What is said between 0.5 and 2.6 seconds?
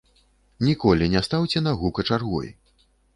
Ніколі не стаўце нагу качаргой.